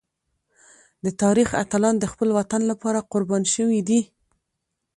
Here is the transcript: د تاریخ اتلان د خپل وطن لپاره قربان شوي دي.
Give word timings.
د 1.05 1.07
تاریخ 1.21 1.49
اتلان 1.63 1.95
د 1.99 2.05
خپل 2.11 2.29
وطن 2.37 2.61
لپاره 2.71 3.07
قربان 3.11 3.43
شوي 3.53 3.79
دي. 3.87 4.01